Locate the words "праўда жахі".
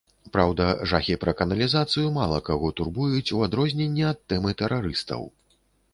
0.35-1.17